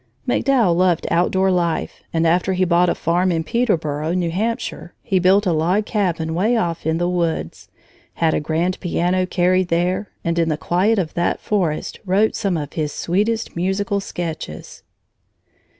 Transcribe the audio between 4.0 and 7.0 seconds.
New Hampshire, he built a log cabin way off in